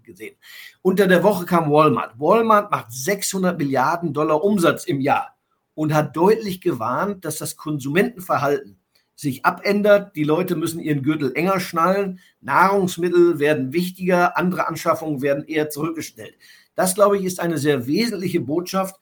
gesehen. 0.09 0.35
Unter 0.81 1.07
der 1.07 1.23
Woche 1.23 1.45
kam 1.45 1.71
Walmart. 1.71 2.19
Walmart 2.19 2.71
macht 2.71 2.91
600 2.91 3.57
Milliarden 3.57 4.13
Dollar 4.13 4.43
Umsatz 4.43 4.85
im 4.85 4.99
Jahr 4.99 5.37
und 5.75 5.93
hat 5.93 6.15
deutlich 6.15 6.61
gewarnt, 6.61 7.23
dass 7.23 7.37
das 7.37 7.55
Konsumentenverhalten 7.55 8.79
sich 9.15 9.45
abändert. 9.45 10.15
Die 10.15 10.23
Leute 10.23 10.55
müssen 10.55 10.79
ihren 10.79 11.03
Gürtel 11.03 11.31
enger 11.35 11.59
schnallen. 11.59 12.19
Nahrungsmittel 12.41 13.39
werden 13.39 13.73
wichtiger. 13.73 14.37
Andere 14.37 14.67
Anschaffungen 14.67 15.21
werden 15.21 15.45
eher 15.45 15.69
zurückgestellt. 15.69 16.35
Das, 16.75 16.95
glaube 16.95 17.17
ich, 17.17 17.25
ist 17.25 17.39
eine 17.39 17.57
sehr 17.57 17.85
wesentliche 17.87 18.39
Botschaft. 18.39 18.95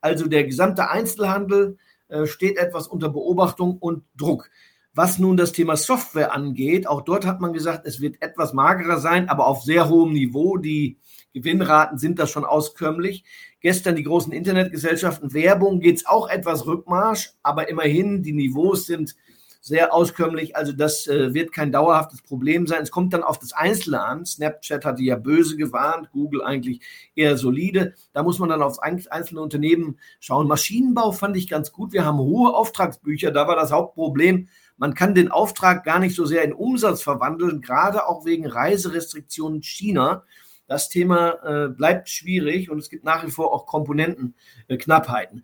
Also 0.00 0.28
der 0.28 0.44
gesamte 0.44 0.90
Einzelhandel 0.90 1.78
äh, 2.08 2.26
steht 2.26 2.56
etwas 2.56 2.86
unter 2.86 3.08
Beobachtung 3.08 3.78
und 3.78 4.04
Druck. 4.16 4.50
Was 4.96 5.18
nun 5.18 5.36
das 5.36 5.50
Thema 5.50 5.76
Software 5.76 6.32
angeht, 6.32 6.86
auch 6.86 7.02
dort 7.02 7.26
hat 7.26 7.40
man 7.40 7.52
gesagt, 7.52 7.84
es 7.84 8.00
wird 8.00 8.22
etwas 8.22 8.52
magerer 8.52 9.00
sein, 9.00 9.28
aber 9.28 9.48
auf 9.48 9.62
sehr 9.62 9.88
hohem 9.88 10.12
Niveau. 10.12 10.56
Die 10.56 10.98
Gewinnraten 11.32 11.98
sind 11.98 12.20
da 12.20 12.28
schon 12.28 12.44
auskömmlich. 12.44 13.24
Gestern 13.60 13.96
die 13.96 14.04
großen 14.04 14.32
Internetgesellschaften, 14.32 15.34
Werbung 15.34 15.80
geht 15.80 15.96
es 15.96 16.06
auch 16.06 16.28
etwas 16.28 16.66
Rückmarsch, 16.66 17.32
aber 17.42 17.68
immerhin 17.68 18.22
die 18.22 18.32
Niveaus 18.32 18.86
sind 18.86 19.16
sehr 19.64 19.94
auskömmlich. 19.94 20.56
Also 20.56 20.72
das 20.72 21.06
äh, 21.06 21.32
wird 21.32 21.50
kein 21.50 21.72
dauerhaftes 21.72 22.20
Problem 22.20 22.66
sein. 22.66 22.82
Es 22.82 22.90
kommt 22.90 23.14
dann 23.14 23.22
auf 23.22 23.38
das 23.38 23.54
Einzelne 23.54 24.04
an. 24.04 24.26
Snapchat 24.26 24.84
hatte 24.84 25.02
ja 25.02 25.16
böse 25.16 25.56
gewarnt, 25.56 26.10
Google 26.12 26.42
eigentlich 26.42 26.82
eher 27.16 27.38
solide. 27.38 27.94
Da 28.12 28.22
muss 28.22 28.38
man 28.38 28.50
dann 28.50 28.60
aufs 28.62 28.78
einzelne 28.78 29.40
Unternehmen 29.40 29.98
schauen. 30.20 30.48
Maschinenbau 30.48 31.12
fand 31.12 31.38
ich 31.38 31.48
ganz 31.48 31.72
gut. 31.72 31.94
Wir 31.94 32.04
haben 32.04 32.18
hohe 32.18 32.54
Auftragsbücher. 32.54 33.30
Da 33.30 33.48
war 33.48 33.56
das 33.56 33.72
Hauptproblem. 33.72 34.48
Man 34.76 34.94
kann 34.94 35.14
den 35.14 35.30
Auftrag 35.30 35.84
gar 35.84 35.98
nicht 35.98 36.16
so 36.16 36.26
sehr 36.26 36.42
in 36.42 36.52
Umsatz 36.52 37.02
verwandeln, 37.02 37.60
gerade 37.60 38.06
auch 38.06 38.24
wegen 38.24 38.46
Reiserestriktionen 38.46 39.62
China. 39.62 40.24
Das 40.66 40.88
Thema 40.88 41.34
äh, 41.44 41.68
bleibt 41.68 42.08
schwierig 42.08 42.70
und 42.70 42.78
es 42.78 42.88
gibt 42.88 43.04
nach 43.04 43.24
wie 43.26 43.30
vor 43.30 43.52
auch 43.52 43.66
Komponentenknappheiten. 43.66 45.40
Äh, 45.40 45.42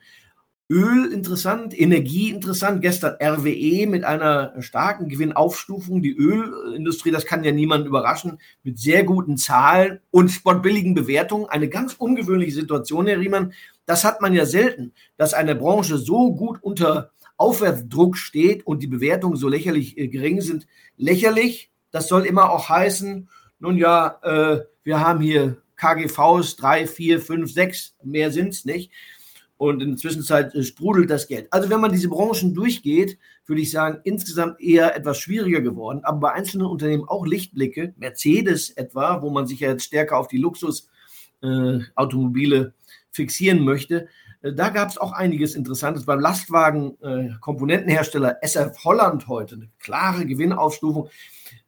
Öl 0.73 1.13
interessant, 1.13 1.79
Energie 1.79 2.31
interessant. 2.31 2.81
Gestern 2.81 3.17
RWE 3.21 3.89
mit 3.89 4.05
einer 4.05 4.55
starken 4.63 5.09
Gewinnaufstufung. 5.09 6.01
Die 6.01 6.17
Ölindustrie, 6.17 7.11
das 7.11 7.27
kann 7.27 7.43
ja 7.43 7.51
niemand 7.51 7.89
überraschen, 7.89 8.39
mit 8.63 8.79
sehr 8.79 9.03
guten 9.03 9.37
Zahlen 9.37 9.99
und 10.13 10.29
sportbilligen 10.29 10.95
Bewertungen. 10.95 11.47
Eine 11.47 11.69
ganz 11.69 11.95
ungewöhnliche 11.95 12.53
Situation, 12.53 13.09
Herr 13.09 13.19
Riemann. 13.19 13.53
Das 13.85 14.05
hat 14.05 14.21
man 14.21 14.33
ja 14.33 14.47
selten, 14.47 14.93
dass 15.17 15.35
eine 15.35 15.57
Branche 15.57 15.99
so 15.99 16.37
gut 16.37 16.63
unter 16.63 17.11
Aufwärtsdruck 17.41 18.17
steht 18.17 18.67
und 18.67 18.83
die 18.83 18.87
Bewertungen 18.87 19.37
so 19.37 19.49
lächerlich 19.49 19.97
äh, 19.97 20.09
gering 20.09 20.43
sind. 20.43 20.67
Lächerlich, 20.97 21.71
das 21.91 22.07
soll 22.07 22.27
immer 22.27 22.51
auch 22.51 22.69
heißen, 22.69 23.29
nun 23.59 23.79
ja, 23.79 24.19
äh, 24.23 24.61
wir 24.83 25.01
haben 25.01 25.21
hier 25.21 25.57
KGVs 25.77 26.57
3, 26.57 26.87
4, 26.87 27.21
5, 27.21 27.53
6, 27.53 27.97
mehr 28.05 28.31
sind 28.31 28.51
es 28.51 28.65
nicht 28.65 28.91
und 29.61 29.83
in 29.83 29.91
der 29.91 29.99
Zwischenzeit 29.99 30.55
äh, 30.55 30.63
sprudelt 30.63 31.11
das 31.11 31.29
Geld. 31.29 31.49
Also 31.51 31.69
wenn 31.69 31.81
man 31.81 31.93
diese 31.93 32.09
Branchen 32.09 32.55
durchgeht, 32.55 33.19
würde 33.47 33.61
ich 33.61 33.71
sagen, 33.71 34.01
insgesamt 34.05 34.59
eher 34.61 34.97
etwas 34.97 35.19
schwieriger 35.19 35.61
geworden, 35.61 36.01
aber 36.03 36.21
bei 36.21 36.33
einzelnen 36.33 36.67
Unternehmen 36.67 37.07
auch 37.07 37.27
Lichtblicke, 37.27 37.93
Mercedes 37.99 38.71
etwa, 38.71 39.21
wo 39.23 39.31
man 39.31 39.47
sich 39.47 39.61
ja 39.61 39.69
jetzt 39.71 39.85
stärker 39.85 40.19
auf 40.19 40.27
die 40.29 40.39
Luxusautomobile 40.39 42.59
äh, 42.59 42.71
fixieren 43.13 43.63
möchte. 43.65 44.09
Äh, 44.43 44.53
da 44.53 44.69
gab 44.71 44.89
es 44.89 44.99
auch 44.99 45.13
einiges 45.13 45.55
Interessantes. 45.55 46.05
Beim 46.05 46.19
Lastwagen-Komponentenhersteller 46.21 48.43
äh, 48.43 48.47
SF 48.47 48.85
Holland 48.85 49.29
heute 49.29 49.55
eine 49.57 49.69
klare 49.79 50.27
Gewinnaufstufung. 50.27 51.09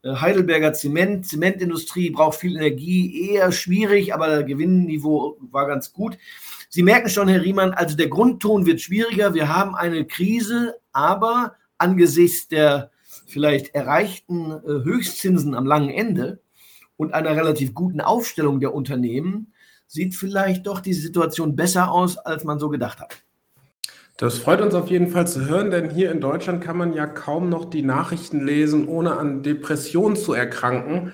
Äh, 0.02 0.16
Heidelberger 0.16 0.72
Zement, 0.72 1.26
Zementindustrie 1.26 2.10
braucht 2.10 2.40
viel 2.40 2.56
Energie, 2.56 3.30
eher 3.30 3.52
schwierig, 3.52 4.12
aber 4.14 4.28
das 4.28 4.46
Gewinnniveau 4.46 5.36
war 5.50 5.66
ganz 5.66 5.92
gut. 5.92 6.16
Sie 6.68 6.82
merken 6.82 7.08
schon, 7.08 7.28
Herr 7.28 7.42
Riemann, 7.42 7.74
also 7.74 7.96
der 7.96 8.08
Grundton 8.08 8.66
wird 8.66 8.80
schwieriger. 8.80 9.34
Wir 9.34 9.54
haben 9.54 9.74
eine 9.74 10.06
Krise, 10.06 10.76
aber 10.92 11.56
angesichts 11.78 12.48
der 12.48 12.90
vielleicht 13.26 13.74
erreichten 13.74 14.52
Höchstzinsen 14.62 15.54
am 15.54 15.66
langen 15.66 15.90
Ende 15.90 16.40
und 16.96 17.12
einer 17.12 17.36
relativ 17.36 17.74
guten 17.74 18.00
Aufstellung 18.00 18.60
der 18.60 18.72
Unternehmen 18.74 19.52
sieht 19.92 20.14
vielleicht 20.14 20.66
doch 20.66 20.80
die 20.80 20.94
Situation 20.94 21.54
besser 21.54 21.90
aus, 21.90 22.16
als 22.16 22.44
man 22.44 22.58
so 22.58 22.70
gedacht 22.70 22.98
hat. 22.98 23.22
Das 24.16 24.38
freut 24.38 24.62
uns 24.62 24.74
auf 24.74 24.88
jeden 24.88 25.08
Fall 25.08 25.26
zu 25.26 25.46
hören, 25.46 25.70
denn 25.70 25.90
hier 25.90 26.10
in 26.10 26.20
Deutschland 26.20 26.62
kann 26.62 26.78
man 26.78 26.94
ja 26.94 27.06
kaum 27.06 27.50
noch 27.50 27.66
die 27.66 27.82
Nachrichten 27.82 28.44
lesen, 28.44 28.88
ohne 28.88 29.18
an 29.18 29.42
Depressionen 29.42 30.16
zu 30.16 30.32
erkranken. 30.32 31.12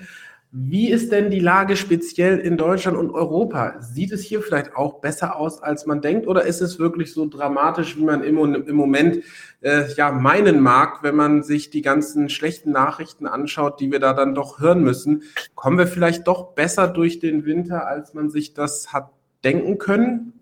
Wie 0.50 0.90
ist 0.90 1.12
denn 1.12 1.31
die 1.31 1.40
Lage 1.40 1.76
speziell 1.76 2.38
in 2.38 2.57
Deutschland 2.57 2.97
und 2.97 3.11
Europa? 3.11 3.83
Sieht 3.83 4.12
es 4.12 4.23
hier 4.23 4.40
vielleicht 4.40 4.75
auch 4.75 5.00
besser 5.02 5.37
aus, 5.37 5.62
als 5.62 5.85
man 5.85 6.00
denkt? 6.00 6.26
Oder 6.26 6.45
ist 6.45 6.62
es 6.62 6.78
wirklich 6.78 7.12
so 7.12 7.28
dramatisch, 7.28 7.99
wie 7.99 8.05
man 8.05 8.23
im, 8.23 8.38
im 8.38 8.75
Moment 8.75 9.23
äh, 9.61 9.93
ja 9.95 10.11
meinen 10.11 10.61
mag, 10.61 11.02
wenn 11.02 11.17
man 11.17 11.43
sich 11.43 11.69
die 11.69 11.83
ganzen 11.83 12.31
schlechten 12.31 12.73
Nachrichten 12.73 13.26
anschaut, 13.26 13.78
die 13.78 13.93
wir 13.93 13.99
da 14.00 14.14
dann 14.14 14.35
doch 14.35 14.59
hören 14.59 14.83
müssen? 14.83 15.23
Kommen 15.55 15.76
wir 15.76 15.87
vielleicht 15.87 16.26
doch 16.26 16.55
besser 16.55 16.88
durch 16.88 17.19
den 17.19 17.45
Winter, 17.45 17.87
als 17.87 18.14
man 18.14 18.31
sich 18.31 18.55
das 18.55 18.90
hat 18.90 19.11
denken 19.45 19.76
können? 19.76 20.33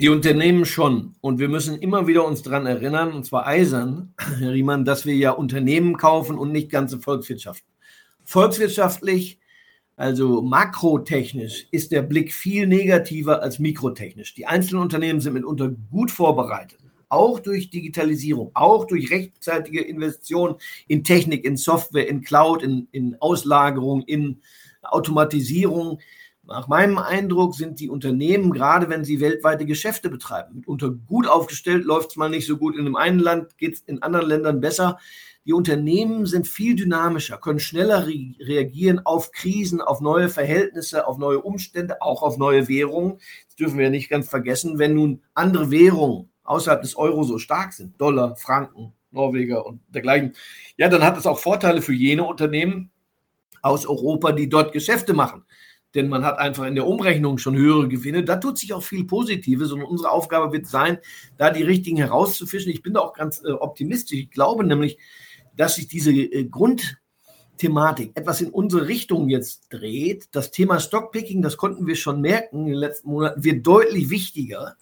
Die 0.00 0.08
Unternehmen 0.08 0.64
schon. 0.64 1.14
Und 1.20 1.38
wir 1.38 1.48
müssen 1.48 1.78
immer 1.78 2.08
wieder 2.08 2.24
uns 2.26 2.42
daran 2.42 2.66
erinnern, 2.66 3.12
und 3.12 3.26
zwar 3.26 3.46
eisern, 3.46 4.12
Herr 4.40 4.50
Riemann, 4.50 4.84
dass 4.84 5.06
wir 5.06 5.14
ja 5.14 5.30
Unternehmen 5.30 5.96
kaufen 5.96 6.36
und 6.36 6.50
nicht 6.50 6.68
ganze 6.68 6.98
Volkswirtschaften. 6.98 7.69
Volkswirtschaftlich, 8.30 9.40
also 9.96 10.40
makrotechnisch, 10.40 11.66
ist 11.72 11.90
der 11.90 12.02
Blick 12.02 12.32
viel 12.32 12.68
negativer 12.68 13.42
als 13.42 13.58
mikrotechnisch. 13.58 14.34
Die 14.34 14.46
einzelnen 14.46 14.82
Unternehmen 14.82 15.20
sind 15.20 15.32
mitunter 15.32 15.72
gut 15.90 16.12
vorbereitet, 16.12 16.78
auch 17.08 17.40
durch 17.40 17.70
Digitalisierung, 17.70 18.52
auch 18.54 18.86
durch 18.86 19.10
rechtzeitige 19.10 19.80
Investitionen 19.80 20.54
in 20.86 21.02
Technik, 21.02 21.44
in 21.44 21.56
Software, 21.56 22.06
in 22.06 22.20
Cloud, 22.20 22.62
in, 22.62 22.86
in 22.92 23.16
Auslagerung, 23.18 24.02
in 24.02 24.40
Automatisierung. 24.82 25.98
Nach 26.44 26.68
meinem 26.68 26.98
Eindruck 26.98 27.56
sind 27.56 27.80
die 27.80 27.90
Unternehmen, 27.90 28.52
gerade 28.52 28.88
wenn 28.88 29.04
sie 29.04 29.18
weltweite 29.18 29.66
Geschäfte 29.66 30.08
betreiben, 30.08 30.54
mitunter 30.54 30.90
gut 30.90 31.26
aufgestellt, 31.26 31.84
läuft 31.84 32.10
es 32.10 32.16
mal 32.16 32.30
nicht 32.30 32.46
so 32.46 32.58
gut 32.58 32.76
in 32.76 32.86
einem 32.86 32.94
einen 32.94 33.18
Land, 33.18 33.58
geht 33.58 33.74
es 33.74 33.80
in 33.80 34.02
anderen 34.02 34.28
Ländern 34.28 34.60
besser. 34.60 35.00
Die 35.46 35.54
Unternehmen 35.54 36.26
sind 36.26 36.46
viel 36.46 36.76
dynamischer, 36.76 37.38
können 37.38 37.60
schneller 37.60 38.06
re 38.06 38.34
reagieren 38.40 39.00
auf 39.06 39.32
Krisen, 39.32 39.80
auf 39.80 40.00
neue 40.00 40.28
Verhältnisse, 40.28 41.06
auf 41.06 41.16
neue 41.16 41.40
Umstände, 41.40 42.02
auch 42.02 42.22
auf 42.22 42.36
neue 42.36 42.68
Währungen. 42.68 43.18
Das 43.46 43.56
dürfen 43.56 43.78
wir 43.78 43.86
ja 43.86 43.90
nicht 43.90 44.10
ganz 44.10 44.28
vergessen. 44.28 44.78
Wenn 44.78 44.94
nun 44.94 45.22
andere 45.34 45.70
Währungen 45.70 46.30
außerhalb 46.44 46.82
des 46.82 46.94
Euro 46.96 47.22
so 47.22 47.38
stark 47.38 47.72
sind, 47.72 47.98
Dollar, 47.98 48.36
Franken, 48.36 48.92
Norweger 49.10 49.64
und 49.64 49.80
dergleichen, 49.88 50.34
ja, 50.76 50.88
dann 50.88 51.02
hat 51.02 51.16
es 51.16 51.26
auch 51.26 51.38
Vorteile 51.38 51.80
für 51.80 51.94
jene 51.94 52.24
Unternehmen 52.24 52.90
aus 53.62 53.86
Europa, 53.86 54.32
die 54.32 54.48
dort 54.48 54.72
Geschäfte 54.72 55.14
machen 55.14 55.44
denn 55.94 56.08
man 56.08 56.24
hat 56.24 56.38
einfach 56.38 56.66
in 56.66 56.74
der 56.74 56.86
Umrechnung 56.86 57.38
schon 57.38 57.56
höhere 57.56 57.88
Gewinne. 57.88 58.24
Da 58.24 58.36
tut 58.36 58.58
sich 58.58 58.72
auch 58.72 58.82
viel 58.82 59.04
Positives 59.04 59.72
und 59.72 59.82
unsere 59.82 60.10
Aufgabe 60.10 60.52
wird 60.52 60.66
sein, 60.66 60.98
da 61.36 61.50
die 61.50 61.62
richtigen 61.62 61.96
herauszufischen. 61.96 62.70
Ich 62.70 62.82
bin 62.82 62.94
da 62.94 63.00
auch 63.00 63.12
ganz 63.12 63.42
äh, 63.44 63.50
optimistisch. 63.50 64.18
Ich 64.18 64.30
glaube 64.30 64.64
nämlich, 64.64 64.98
dass 65.60 65.74
sich 65.74 65.88
diese 65.88 66.10
äh, 66.10 66.44
Grundthematik 66.44 68.12
etwas 68.14 68.40
in 68.40 68.48
unsere 68.48 68.88
Richtung 68.88 69.28
jetzt 69.28 69.66
dreht. 69.68 70.28
Das 70.32 70.50
Thema 70.50 70.80
Stockpicking, 70.80 71.42
das 71.42 71.58
konnten 71.58 71.86
wir 71.86 71.96
schon 71.96 72.22
merken 72.22 72.60
in 72.60 72.72
den 72.72 72.76
letzten 72.76 73.10
Monaten, 73.10 73.44
wird 73.44 73.66
deutlich 73.66 74.08
wichtiger. 74.08 74.76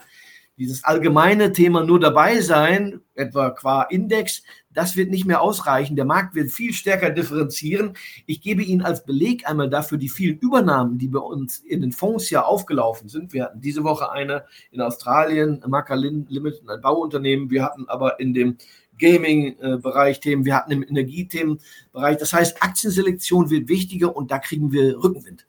Dieses 0.56 0.84
allgemeine 0.84 1.52
Thema 1.52 1.84
nur 1.84 1.98
dabei 1.98 2.40
sein, 2.40 3.00
etwa 3.14 3.50
qua 3.50 3.82
Index, 3.82 4.42
das 4.72 4.94
wird 4.94 5.10
nicht 5.10 5.24
mehr 5.24 5.40
ausreichen. 5.40 5.96
Der 5.96 6.04
Markt 6.04 6.36
wird 6.36 6.52
viel 6.52 6.72
stärker 6.72 7.10
differenzieren. 7.10 7.94
Ich 8.26 8.40
gebe 8.40 8.62
Ihnen 8.62 8.82
als 8.82 9.04
Beleg 9.04 9.48
einmal 9.48 9.68
dafür 9.70 9.98
die 9.98 10.08
vielen 10.08 10.38
Übernahmen, 10.38 10.98
die 10.98 11.08
bei 11.08 11.18
uns 11.18 11.58
in 11.58 11.80
den 11.80 11.90
Fonds 11.90 12.30
ja 12.30 12.42
aufgelaufen 12.42 13.08
sind. 13.08 13.32
Wir 13.32 13.44
hatten 13.44 13.60
diese 13.60 13.82
Woche 13.82 14.12
eine 14.12 14.44
in 14.70 14.80
Australien, 14.80 15.60
Macalin 15.66 16.26
Limited, 16.28 16.68
ein 16.68 16.80
Bauunternehmen. 16.80 17.50
Wir 17.50 17.64
hatten 17.64 17.88
aber 17.88 18.20
in 18.20 18.34
dem 18.34 18.56
Gaming-Bereich 18.98 20.20
Themen, 20.20 20.44
wir 20.44 20.56
hatten 20.56 20.72
im 20.72 20.82
Energiethemenbereich. 20.82 22.18
Das 22.18 22.32
heißt, 22.32 22.62
Aktienselektion 22.62 23.50
wird 23.50 23.68
wichtiger 23.68 24.16
und 24.16 24.30
da 24.30 24.38
kriegen 24.38 24.72
wir 24.72 25.02
Rückenwind. 25.02 25.46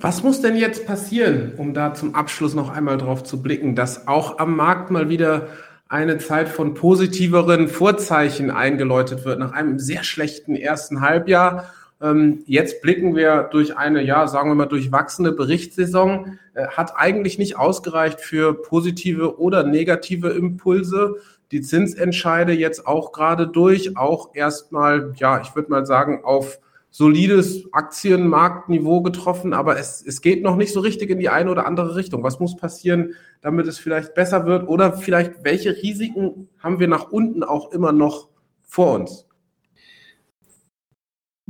Was 0.00 0.22
muss 0.22 0.40
denn 0.40 0.56
jetzt 0.56 0.86
passieren, 0.86 1.54
um 1.56 1.74
da 1.74 1.92
zum 1.92 2.14
Abschluss 2.14 2.54
noch 2.54 2.68
einmal 2.68 2.98
drauf 2.98 3.24
zu 3.24 3.42
blicken, 3.42 3.74
dass 3.74 4.06
auch 4.06 4.38
am 4.38 4.54
Markt 4.54 4.92
mal 4.92 5.08
wieder 5.08 5.48
eine 5.88 6.18
Zeit 6.18 6.48
von 6.48 6.74
positiveren 6.74 7.68
Vorzeichen 7.68 8.50
eingeläutet 8.50 9.24
wird 9.24 9.40
nach 9.40 9.52
einem 9.52 9.80
sehr 9.80 10.04
schlechten 10.04 10.54
ersten 10.54 11.00
Halbjahr? 11.00 11.72
Ähm, 12.00 12.44
jetzt 12.46 12.80
blicken 12.80 13.16
wir 13.16 13.48
durch 13.50 13.76
eine, 13.76 14.02
ja, 14.02 14.28
sagen 14.28 14.50
wir 14.50 14.54
mal, 14.54 14.66
durchwachsene 14.66 15.32
Berichtssaison. 15.32 16.38
Äh, 16.54 16.68
hat 16.68 16.92
eigentlich 16.96 17.38
nicht 17.38 17.56
ausgereicht 17.56 18.20
für 18.20 18.54
positive 18.62 19.40
oder 19.40 19.64
negative 19.64 20.28
Impulse 20.28 21.16
die 21.52 21.62
Zinsentscheide 21.62 22.52
jetzt 22.52 22.86
auch 22.86 23.12
gerade 23.12 23.46
durch, 23.46 23.96
auch 23.96 24.34
erstmal, 24.34 25.12
ja, 25.16 25.40
ich 25.40 25.54
würde 25.54 25.70
mal 25.70 25.86
sagen, 25.86 26.24
auf 26.24 26.58
solides 26.90 27.64
Aktienmarktniveau 27.72 29.02
getroffen, 29.02 29.52
aber 29.52 29.78
es, 29.78 30.02
es 30.04 30.20
geht 30.20 30.42
noch 30.42 30.56
nicht 30.56 30.72
so 30.72 30.80
richtig 30.80 31.10
in 31.10 31.18
die 31.18 31.28
eine 31.28 31.50
oder 31.50 31.66
andere 31.66 31.96
Richtung. 31.96 32.22
Was 32.22 32.40
muss 32.40 32.56
passieren, 32.56 33.14
damit 33.40 33.66
es 33.66 33.78
vielleicht 33.78 34.14
besser 34.14 34.46
wird? 34.46 34.68
Oder 34.68 34.94
vielleicht, 34.94 35.44
welche 35.44 35.76
Risiken 35.76 36.48
haben 36.58 36.80
wir 36.80 36.88
nach 36.88 37.10
unten 37.10 37.42
auch 37.42 37.72
immer 37.72 37.92
noch 37.92 38.28
vor 38.62 38.94
uns? 38.94 39.26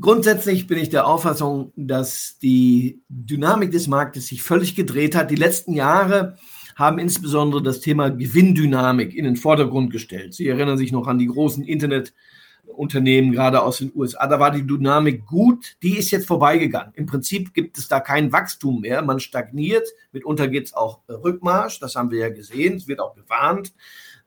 Grundsätzlich 0.00 0.68
bin 0.68 0.78
ich 0.78 0.90
der 0.90 1.06
Auffassung, 1.08 1.72
dass 1.74 2.38
die 2.40 3.02
Dynamik 3.08 3.72
des 3.72 3.88
Marktes 3.88 4.28
sich 4.28 4.44
völlig 4.44 4.76
gedreht 4.76 5.16
hat. 5.16 5.30
Die 5.30 5.36
letzten 5.36 5.72
Jahre 5.72 6.36
haben 6.78 7.00
insbesondere 7.00 7.60
das 7.60 7.80
Thema 7.80 8.08
Gewinndynamik 8.08 9.12
in 9.14 9.24
den 9.24 9.34
Vordergrund 9.34 9.90
gestellt. 9.90 10.34
Sie 10.34 10.46
erinnern 10.46 10.78
sich 10.78 10.92
noch 10.92 11.08
an 11.08 11.18
die 11.18 11.26
großen 11.26 11.64
Internetunternehmen, 11.64 13.32
gerade 13.32 13.62
aus 13.62 13.78
den 13.78 13.90
USA. 13.96 14.28
Da 14.28 14.38
war 14.38 14.52
die 14.52 14.64
Dynamik 14.64 15.26
gut, 15.26 15.76
die 15.82 15.98
ist 15.98 16.12
jetzt 16.12 16.28
vorbeigegangen. 16.28 16.92
Im 16.94 17.06
Prinzip 17.06 17.52
gibt 17.52 17.78
es 17.78 17.88
da 17.88 17.98
kein 17.98 18.30
Wachstum 18.30 18.80
mehr. 18.82 19.02
Man 19.02 19.18
stagniert, 19.18 19.88
mitunter 20.12 20.46
geht 20.46 20.66
es 20.66 20.74
auch 20.74 21.00
Rückmarsch, 21.08 21.80
das 21.80 21.96
haben 21.96 22.12
wir 22.12 22.20
ja 22.20 22.28
gesehen, 22.28 22.76
es 22.76 22.86
wird 22.86 23.00
auch 23.00 23.16
gewarnt. 23.16 23.72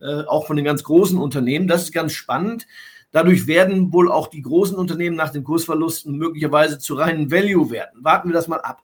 äh, 0.01 0.23
auch 0.23 0.47
von 0.47 0.55
den 0.55 0.65
ganz 0.65 0.83
großen 0.83 1.17
Unternehmen. 1.17 1.67
Das 1.67 1.83
ist 1.83 1.93
ganz 1.93 2.13
spannend. 2.13 2.67
Dadurch 3.11 3.47
werden 3.47 3.93
wohl 3.93 4.11
auch 4.11 4.27
die 4.27 4.41
großen 4.41 4.75
Unternehmen 4.75 5.15
nach 5.15 5.31
den 5.31 5.43
Kursverlusten 5.43 6.17
möglicherweise 6.17 6.79
zu 6.79 6.95
reinen 6.95 7.29
Value 7.29 7.69
werden. 7.69 8.03
Warten 8.03 8.29
wir 8.29 8.33
das 8.33 8.47
mal 8.47 8.61
ab. 8.61 8.83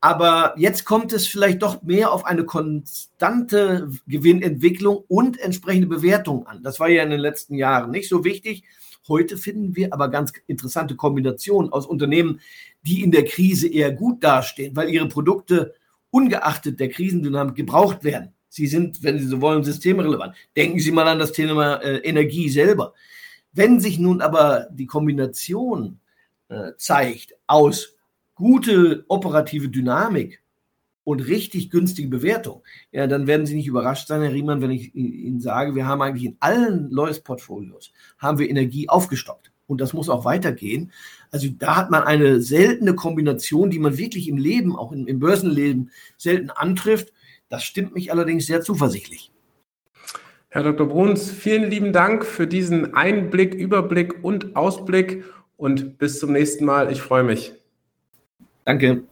Aber 0.00 0.54
jetzt 0.56 0.84
kommt 0.84 1.12
es 1.12 1.26
vielleicht 1.26 1.62
doch 1.62 1.82
mehr 1.82 2.12
auf 2.12 2.24
eine 2.24 2.44
konstante 2.44 3.90
Gewinnentwicklung 4.06 5.04
und 5.08 5.40
entsprechende 5.40 5.88
Bewertung 5.88 6.46
an. 6.46 6.62
Das 6.62 6.78
war 6.78 6.88
ja 6.88 7.02
in 7.02 7.10
den 7.10 7.20
letzten 7.20 7.54
Jahren 7.54 7.90
nicht 7.90 8.08
so 8.08 8.24
wichtig. 8.24 8.62
Heute 9.08 9.36
finden 9.36 9.74
wir 9.74 9.92
aber 9.92 10.08
ganz 10.08 10.32
interessante 10.46 10.94
Kombinationen 10.94 11.72
aus 11.72 11.86
Unternehmen, 11.86 12.40
die 12.82 13.02
in 13.02 13.10
der 13.10 13.24
Krise 13.24 13.66
eher 13.66 13.90
gut 13.90 14.22
dastehen, 14.22 14.76
weil 14.76 14.90
ihre 14.90 15.08
Produkte 15.08 15.74
ungeachtet 16.10 16.78
der 16.78 16.90
Krisendynamik 16.90 17.56
gebraucht 17.56 18.04
werden. 18.04 18.34
Sie 18.48 18.66
sind, 18.66 19.02
wenn 19.02 19.18
Sie 19.18 19.26
so 19.26 19.40
wollen, 19.40 19.64
systemrelevant. 19.64 20.34
Denken 20.56 20.78
Sie 20.78 20.92
mal 20.92 21.08
an 21.08 21.18
das 21.18 21.32
Thema 21.32 21.76
äh, 21.76 21.98
Energie 21.98 22.48
selber. 22.48 22.94
Wenn 23.52 23.80
sich 23.80 23.98
nun 23.98 24.20
aber 24.20 24.68
die 24.70 24.86
Kombination 24.86 26.00
äh, 26.48 26.72
zeigt 26.76 27.34
aus 27.46 27.97
gute 28.38 29.04
operative 29.08 29.68
Dynamik 29.68 30.40
und 31.02 31.26
richtig 31.26 31.70
günstige 31.70 32.08
Bewertung, 32.08 32.62
ja, 32.92 33.08
dann 33.08 33.26
werden 33.26 33.46
Sie 33.46 33.56
nicht 33.56 33.66
überrascht 33.66 34.06
sein, 34.06 34.22
Herr 34.22 34.32
Riemann, 34.32 34.62
wenn 34.62 34.70
ich 34.70 34.94
Ihnen 34.94 35.40
sage, 35.40 35.74
wir 35.74 35.86
haben 35.86 36.02
eigentlich 36.02 36.24
in 36.24 36.36
allen 36.38 36.88
Lois-Portfolios 36.90 37.92
haben 38.16 38.38
wir 38.38 38.48
Energie 38.48 38.88
aufgestockt. 38.88 39.50
Und 39.66 39.80
das 39.80 39.92
muss 39.92 40.08
auch 40.08 40.24
weitergehen. 40.24 40.92
Also 41.30 41.48
da 41.58 41.76
hat 41.76 41.90
man 41.90 42.04
eine 42.04 42.40
seltene 42.40 42.94
Kombination, 42.94 43.70
die 43.70 43.78
man 43.78 43.98
wirklich 43.98 44.28
im 44.28 44.38
Leben, 44.38 44.74
auch 44.74 44.92
im, 44.92 45.06
im 45.06 45.18
Börsenleben, 45.18 45.90
selten 46.16 46.50
antrifft. 46.50 47.12
Das 47.48 47.64
stimmt 47.64 47.94
mich 47.94 48.12
allerdings 48.12 48.46
sehr 48.46 48.62
zuversichtlich. 48.62 49.30
Herr 50.48 50.62
Dr. 50.62 50.88
Bruns, 50.88 51.30
vielen 51.30 51.70
lieben 51.70 51.92
Dank 51.92 52.24
für 52.24 52.46
diesen 52.46 52.94
Einblick, 52.94 53.54
Überblick 53.54 54.22
und 54.22 54.56
Ausblick 54.56 55.24
und 55.56 55.98
bis 55.98 56.18
zum 56.20 56.32
nächsten 56.32 56.64
Mal. 56.64 56.90
Ich 56.92 57.02
freue 57.02 57.24
mich. 57.24 57.52
Danke. 58.68 59.08